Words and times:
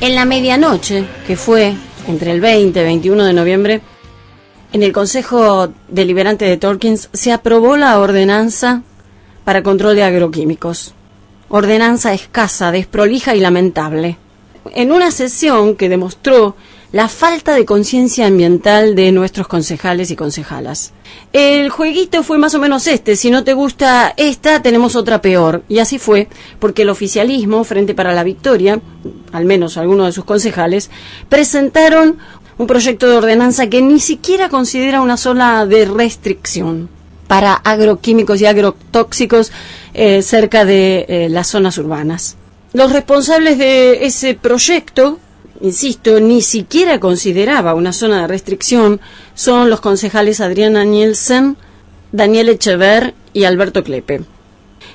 En 0.00 0.14
la 0.14 0.24
medianoche, 0.26 1.06
que 1.26 1.36
fue 1.36 1.74
entre 2.06 2.32
el 2.32 2.40
20 2.40 2.80
y 2.80 2.84
21 2.84 3.24
de 3.24 3.32
noviembre, 3.32 3.80
en 4.74 4.82
el 4.82 4.92
Consejo 4.92 5.72
Deliberante 5.88 6.44
de 6.44 6.56
Torkins 6.56 7.08
se 7.12 7.32
aprobó 7.32 7.76
la 7.76 7.98
ordenanza 7.98 8.82
para 9.44 9.62
control 9.62 9.96
de 9.96 10.02
agroquímicos. 10.02 10.94
Ordenanza 11.48 12.12
escasa, 12.12 12.70
desprolija 12.70 13.34
y 13.34 13.40
lamentable. 13.40 14.18
En 14.74 14.92
una 14.92 15.10
sesión 15.10 15.76
que 15.76 15.88
demostró 15.88 16.56
la 16.94 17.08
falta 17.08 17.56
de 17.56 17.64
conciencia 17.64 18.28
ambiental 18.28 18.94
de 18.94 19.10
nuestros 19.10 19.48
concejales 19.48 20.12
y 20.12 20.16
concejalas. 20.16 20.92
El 21.32 21.68
jueguito 21.68 22.22
fue 22.22 22.38
más 22.38 22.54
o 22.54 22.60
menos 22.60 22.86
este, 22.86 23.16
si 23.16 23.32
no 23.32 23.42
te 23.42 23.52
gusta 23.52 24.14
esta, 24.16 24.62
tenemos 24.62 24.94
otra 24.94 25.20
peor. 25.20 25.64
Y 25.68 25.80
así 25.80 25.98
fue, 25.98 26.28
porque 26.60 26.82
el 26.82 26.90
oficialismo, 26.90 27.64
Frente 27.64 27.96
para 27.96 28.14
la 28.14 28.22
Victoria, 28.22 28.80
al 29.32 29.44
menos 29.44 29.76
algunos 29.76 30.06
de 30.06 30.12
sus 30.12 30.24
concejales, 30.24 30.88
presentaron 31.28 32.18
un 32.58 32.66
proyecto 32.68 33.08
de 33.08 33.16
ordenanza 33.16 33.66
que 33.66 33.82
ni 33.82 33.98
siquiera 33.98 34.48
considera 34.48 35.00
una 35.00 35.16
sola 35.16 35.66
de 35.66 35.86
restricción 35.86 36.88
para 37.26 37.54
agroquímicos 37.54 38.40
y 38.40 38.46
agrotóxicos 38.46 39.50
eh, 39.94 40.22
cerca 40.22 40.64
de 40.64 41.06
eh, 41.08 41.28
las 41.28 41.48
zonas 41.48 41.76
urbanas. 41.76 42.36
Los 42.72 42.92
responsables 42.92 43.58
de 43.58 44.06
ese 44.06 44.34
proyecto 44.34 45.18
insisto, 45.60 46.20
ni 46.20 46.42
siquiera 46.42 47.00
consideraba 47.00 47.74
una 47.74 47.92
zona 47.92 48.22
de 48.22 48.26
restricción, 48.26 49.00
son 49.34 49.70
los 49.70 49.80
concejales 49.80 50.40
Adriana 50.40 50.84
Nielsen, 50.84 51.56
Daniel 52.12 52.48
Echever 52.48 53.14
y 53.32 53.44
Alberto 53.44 53.82
Klepe. 53.82 54.22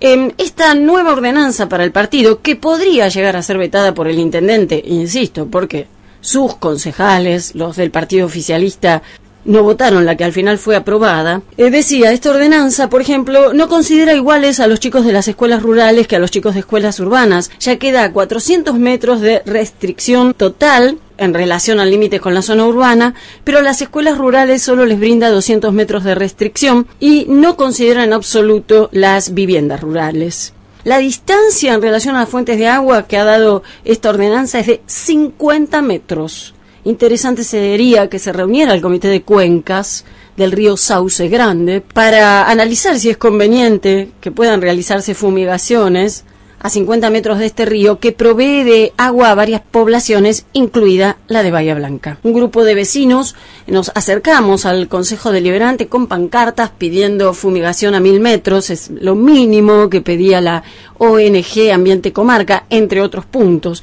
En 0.00 0.34
esta 0.38 0.74
nueva 0.74 1.12
ordenanza 1.12 1.68
para 1.68 1.84
el 1.84 1.92
partido, 1.92 2.40
que 2.40 2.56
podría 2.56 3.08
llegar 3.08 3.36
a 3.36 3.42
ser 3.42 3.58
vetada 3.58 3.92
por 3.92 4.08
el 4.08 4.18
intendente, 4.18 4.82
insisto, 4.86 5.46
porque 5.46 5.88
sus 6.20 6.54
concejales, 6.56 7.54
los 7.54 7.76
del 7.76 7.90
partido 7.90 8.26
oficialista, 8.26 9.02
no 9.44 9.62
votaron 9.62 10.04
la 10.04 10.16
que 10.16 10.24
al 10.24 10.32
final 10.32 10.58
fue 10.58 10.76
aprobada, 10.76 11.42
eh, 11.56 11.70
decía, 11.70 12.12
esta 12.12 12.30
ordenanza, 12.30 12.88
por 12.88 13.00
ejemplo, 13.00 13.52
no 13.52 13.68
considera 13.68 14.14
iguales 14.14 14.60
a 14.60 14.66
los 14.66 14.80
chicos 14.80 15.04
de 15.04 15.12
las 15.12 15.28
escuelas 15.28 15.62
rurales 15.62 16.06
que 16.06 16.16
a 16.16 16.18
los 16.18 16.30
chicos 16.30 16.54
de 16.54 16.60
escuelas 16.60 17.00
urbanas, 17.00 17.50
ya 17.58 17.76
queda 17.76 18.04
a 18.04 18.12
400 18.12 18.78
metros 18.78 19.20
de 19.20 19.42
restricción 19.46 20.34
total 20.34 20.98
en 21.18 21.34
relación 21.34 21.80
al 21.80 21.90
límite 21.90 22.18
con 22.18 22.34
la 22.34 22.42
zona 22.42 22.66
urbana, 22.66 23.14
pero 23.44 23.58
a 23.58 23.62
las 23.62 23.82
escuelas 23.82 24.18
rurales 24.18 24.62
solo 24.62 24.86
les 24.86 24.98
brinda 24.98 25.28
200 25.28 25.72
metros 25.72 26.02
de 26.02 26.14
restricción 26.14 26.86
y 26.98 27.26
no 27.28 27.56
considera 27.56 28.04
en 28.04 28.12
absoluto 28.12 28.88
las 28.92 29.34
viviendas 29.34 29.80
rurales. 29.80 30.54
La 30.82 30.96
distancia 30.96 31.74
en 31.74 31.82
relación 31.82 32.16
a 32.16 32.20
las 32.20 32.28
fuentes 32.30 32.58
de 32.58 32.68
agua 32.68 33.06
que 33.06 33.18
ha 33.18 33.24
dado 33.24 33.62
esta 33.84 34.08
ordenanza 34.08 34.60
es 34.60 34.66
de 34.66 34.80
50 34.86 35.82
metros 35.82 36.54
interesante 36.84 37.44
sería 37.44 38.08
que 38.08 38.18
se 38.18 38.32
reuniera 38.32 38.74
el 38.74 38.82
Comité 38.82 39.08
de 39.08 39.22
Cuencas 39.22 40.04
del 40.36 40.52
río 40.52 40.76
Sauce 40.76 41.28
Grande 41.28 41.80
para 41.80 42.48
analizar 42.50 42.98
si 42.98 43.10
es 43.10 43.16
conveniente 43.16 44.10
que 44.20 44.30
puedan 44.30 44.62
realizarse 44.62 45.14
fumigaciones 45.14 46.24
a 46.60 46.68
50 46.68 47.10
metros 47.10 47.38
de 47.38 47.46
este 47.46 47.64
río 47.64 47.98
que 47.98 48.12
provee 48.12 48.62
de 48.64 48.92
agua 48.96 49.30
a 49.30 49.34
varias 49.34 49.62
poblaciones, 49.62 50.46
incluida 50.52 51.16
la 51.26 51.42
de 51.42 51.50
Bahía 51.50 51.74
Blanca. 51.74 52.18
Un 52.22 52.34
grupo 52.34 52.64
de 52.64 52.74
vecinos 52.74 53.34
nos 53.66 53.90
acercamos 53.94 54.66
al 54.66 54.88
Consejo 54.88 55.32
Deliberante 55.32 55.88
con 55.88 56.06
pancartas 56.06 56.70
pidiendo 56.70 57.32
fumigación 57.32 57.94
a 57.94 58.00
mil 58.00 58.20
metros, 58.20 58.70
es 58.70 58.90
lo 58.90 59.14
mínimo 59.14 59.88
que 59.88 60.02
pedía 60.02 60.40
la 60.40 60.62
ONG 60.98 61.70
Ambiente 61.72 62.12
Comarca, 62.12 62.66
entre 62.68 63.00
otros 63.00 63.24
puntos. 63.24 63.82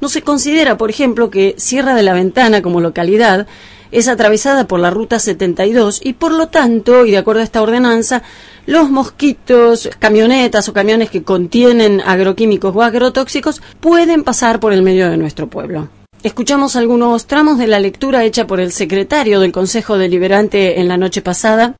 No 0.00 0.08
se 0.08 0.22
considera, 0.22 0.76
por 0.76 0.90
ejemplo, 0.90 1.30
que 1.30 1.54
Sierra 1.58 1.94
de 1.94 2.02
la 2.02 2.14
Ventana 2.14 2.62
como 2.62 2.80
localidad 2.80 3.46
es 3.92 4.08
atravesada 4.08 4.66
por 4.66 4.80
la 4.80 4.90
Ruta 4.90 5.18
72 5.18 6.00
y 6.02 6.14
por 6.14 6.32
lo 6.32 6.48
tanto, 6.48 7.04
y 7.04 7.10
de 7.12 7.18
acuerdo 7.18 7.42
a 7.42 7.44
esta 7.44 7.62
ordenanza, 7.62 8.22
los 8.66 8.90
mosquitos, 8.90 9.90
camionetas 9.98 10.68
o 10.68 10.72
camiones 10.72 11.10
que 11.10 11.22
contienen 11.22 12.00
agroquímicos 12.00 12.74
o 12.74 12.82
agrotóxicos 12.82 13.62
pueden 13.80 14.24
pasar 14.24 14.60
por 14.60 14.72
el 14.72 14.82
medio 14.82 15.10
de 15.10 15.18
nuestro 15.18 15.46
pueblo. 15.46 15.88
Escuchamos 16.22 16.76
algunos 16.76 17.26
tramos 17.26 17.58
de 17.58 17.66
la 17.66 17.80
lectura 17.80 18.24
hecha 18.24 18.46
por 18.46 18.60
el 18.60 18.72
secretario 18.72 19.40
del 19.40 19.52
Consejo 19.52 19.98
Deliberante 19.98 20.80
en 20.80 20.88
la 20.88 20.96
noche 20.96 21.20
pasada. 21.20 21.74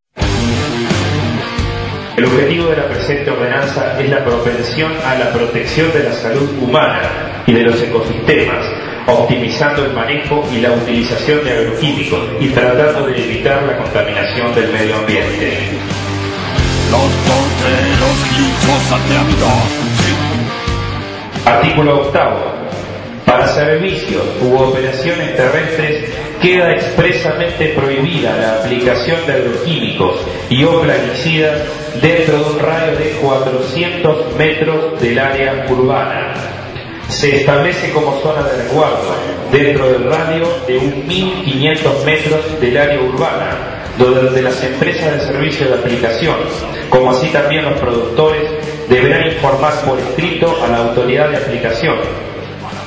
El 2.16 2.24
objetivo 2.26 2.66
de 2.66 2.76
la 2.76 2.88
presente 2.88 3.30
ordenanza 3.30 3.98
es 4.00 4.10
la 4.10 4.24
propensión 4.24 4.92
a 5.04 5.14
la 5.14 5.32
protección 5.32 5.90
de 5.92 6.04
la 6.04 6.12
salud 6.12 6.50
humana 6.60 7.31
y 7.46 7.52
de 7.52 7.62
los 7.62 7.82
ecosistemas, 7.82 8.64
optimizando 9.06 9.84
el 9.84 9.92
manejo 9.92 10.48
y 10.52 10.60
la 10.60 10.72
utilización 10.72 11.44
de 11.44 11.52
agroquímicos 11.52 12.20
y 12.40 12.48
tratando 12.48 13.06
de 13.06 13.24
evitar 13.24 13.62
la 13.64 13.78
contaminación 13.78 14.54
del 14.54 14.72
medio 14.72 14.96
ambiente. 14.96 15.58
Artículo 21.44 22.02
octavo. 22.02 22.52
Para 23.26 23.48
servicios 23.48 24.22
u 24.42 24.54
operaciones 24.56 25.36
terrestres 25.36 26.12
queda 26.40 26.72
expresamente 26.72 27.68
prohibida 27.68 28.36
la 28.36 28.56
aplicación 28.56 29.24
de 29.26 29.32
agroquímicos 29.32 30.20
y 30.50 30.64
o 30.64 30.82
plaguicidas 30.82 31.62
dentro 32.02 32.38
de 32.38 32.50
un 32.50 32.58
radio 32.58 32.98
de 32.98 33.10
400 33.22 34.36
metros 34.36 35.00
del 35.00 35.18
área 35.18 35.66
urbana 35.70 36.34
se 37.12 37.36
establece 37.36 37.90
como 37.92 38.18
zona 38.20 38.42
de 38.42 38.62
resguardo 38.62 39.14
dentro 39.50 39.88
del 39.92 40.04
radio 40.04 40.48
de 40.66 40.80
1.500 40.80 42.04
metros 42.04 42.60
del 42.60 42.76
área 42.76 43.00
urbana, 43.00 43.84
donde 43.98 44.42
las 44.42 44.62
empresas 44.64 45.12
de 45.12 45.20
servicio 45.20 45.68
de 45.68 45.74
aplicación, 45.74 46.36
como 46.88 47.10
así 47.10 47.28
también 47.28 47.64
los 47.64 47.78
productores, 47.78 48.42
deberán 48.88 49.28
informar 49.28 49.74
por 49.82 49.98
escrito 49.98 50.56
a 50.64 50.68
la 50.68 50.78
autoridad 50.78 51.28
de 51.28 51.36
aplicación, 51.36 51.96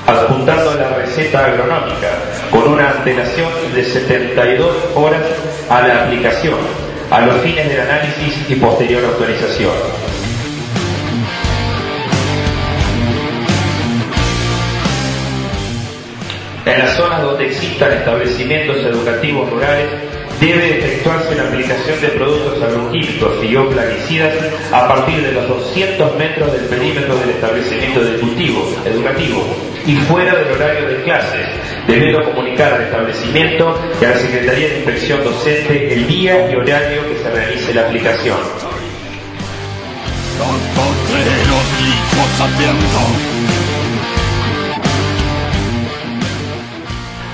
adjuntando 0.07 0.73
la 0.73 0.89
receta 0.95 1.45
agronómica 1.45 2.09
con 2.49 2.73
una 2.73 2.91
antelación 2.91 3.49
de 3.75 3.83
72 3.83 4.75
horas 4.95 5.21
a 5.69 5.87
la 5.87 6.05
aplicación, 6.05 6.55
a 7.11 7.21
los 7.21 7.41
fines 7.41 7.69
del 7.69 7.79
análisis 7.79 8.49
y 8.49 8.55
posterior 8.55 9.05
autorización. 9.05 10.14
En 16.75 16.81
las 16.81 16.97
zonas 16.97 17.21
donde 17.21 17.45
existan 17.45 17.93
establecimientos 17.93 18.75
educativos 18.83 19.49
rurales, 19.49 19.87
debe 20.41 20.79
efectuarse 20.79 21.33
la 21.33 21.43
aplicación 21.43 22.01
de 22.01 22.09
productos 22.09 22.61
agroquímicos 22.61 23.31
y 23.45 23.55
o 23.55 23.69
plaguicidas 23.69 24.33
a 24.73 24.85
partir 24.85 25.23
de 25.23 25.31
los 25.31 25.47
200 25.47 26.17
metros 26.17 26.51
del 26.51 26.65
perímetro 26.65 27.15
del 27.15 27.29
establecimiento 27.29 28.01
educativo 28.01 29.55
y 29.85 29.95
fuera 29.95 30.35
del 30.35 30.51
horario 30.51 30.89
de 30.89 31.03
clases, 31.03 31.47
debiendo 31.87 32.25
comunicar 32.25 32.73
al 32.73 32.81
establecimiento 32.81 33.79
y 34.01 34.03
a 34.03 34.09
la 34.09 34.17
Secretaría 34.17 34.67
de 34.67 34.75
Inspección 34.75 35.23
Docente 35.23 35.93
el 35.93 36.05
día 36.07 36.51
y 36.51 36.55
horario 36.55 37.07
que 37.07 37.23
se 37.23 37.31
realice 37.31 37.73
la 37.73 37.83
aplicación. 37.83 38.37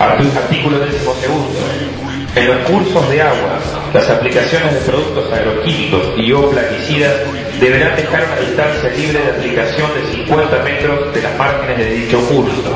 Artículo 0.02 0.80
12. 0.80 0.98
En 2.36 2.48
los 2.48 2.58
cursos 2.68 3.10
de 3.12 3.22
agua, 3.22 3.60
las 3.94 4.10
aplicaciones 4.10 4.74
de 4.74 4.80
productos 4.80 5.32
agroquímicos 5.32 6.14
y 6.18 6.32
o 6.32 6.50
plaguicidas 6.50 7.14
deberán 7.60 7.96
dejar 7.96 8.24
una 8.26 8.38
distancia 8.38 8.90
libre 8.98 9.20
de 9.20 9.30
aplicación 9.30 9.92
de 9.94 10.26
50 10.26 10.64
metros 10.64 11.14
de 11.14 11.22
las 11.22 11.38
márgenes 11.38 11.78
de 11.78 11.92
dicho 11.92 12.20
curso. 12.22 12.76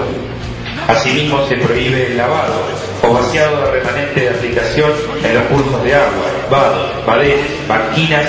Asimismo, 0.88 1.44
se 1.48 1.56
prohíbe 1.56 2.12
el 2.12 2.18
lavado 2.18 2.62
o 3.02 3.14
vaciado 3.14 3.60
de 3.62 3.80
remanente 3.80 4.20
de 4.20 4.30
aplicación 4.30 4.92
en 5.24 5.34
los 5.34 5.44
cursos 5.46 5.84
de 5.84 5.96
agua, 5.96 6.26
vados, 6.52 7.06
badenes, 7.08 7.68
banquinas 7.68 8.26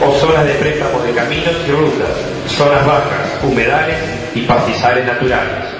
o 0.00 0.12
zonas 0.20 0.46
de 0.46 0.54
préstamos 0.54 1.02
de 1.04 1.12
caminos 1.12 1.54
y 1.66 1.72
rutas, 1.72 2.10
zonas 2.46 2.86
bajas, 2.86 3.42
humedales 3.42 3.96
y 4.36 4.42
pastizales 4.42 5.04
naturales. 5.04 5.75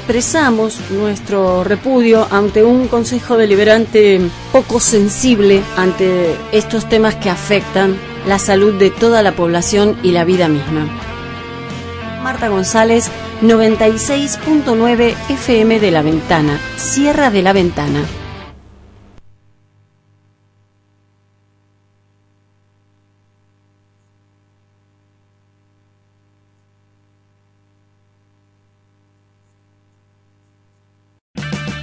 Expresamos 0.00 0.80
nuestro 0.90 1.62
repudio 1.62 2.26
ante 2.30 2.64
un 2.64 2.88
Consejo 2.88 3.36
Deliberante 3.36 4.18
poco 4.50 4.80
sensible 4.80 5.62
ante 5.76 6.34
estos 6.52 6.88
temas 6.88 7.14
que 7.16 7.30
afectan 7.30 7.96
la 8.26 8.38
salud 8.38 8.74
de 8.74 8.90
toda 8.90 9.22
la 9.22 9.36
población 9.36 9.96
y 10.02 10.12
la 10.12 10.24
vida 10.24 10.48
misma. 10.48 10.88
Marta 12.24 12.48
González, 12.48 13.10
96.9 13.42 15.14
FM 15.28 15.78
de 15.78 15.90
la 15.90 16.02
Ventana, 16.02 16.58
Sierra 16.76 17.30
de 17.30 17.42
la 17.42 17.52
Ventana. 17.52 18.02